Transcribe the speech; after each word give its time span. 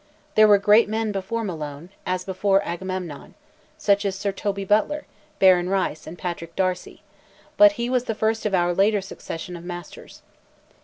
There 0.33 0.47
were 0.47 0.57
great 0.57 0.89
men 0.89 1.11
before 1.11 1.43
Malone, 1.43 1.91
as 2.07 2.23
before 2.25 2.63
Agamemnon; 2.67 3.35
such 3.77 4.03
as 4.03 4.15
Sir 4.15 4.31
Toby 4.31 4.65
Butler, 4.65 5.05
Baron 5.37 5.69
Rice, 5.69 6.07
and 6.07 6.17
Patrick 6.17 6.55
Darcy; 6.55 7.03
but 7.55 7.73
he 7.73 7.87
was 7.87 8.05
the 8.05 8.15
first 8.15 8.47
of 8.47 8.55
our 8.55 8.73
later 8.73 9.01
succession 9.01 9.55
of 9.55 9.63
masters. 9.63 10.23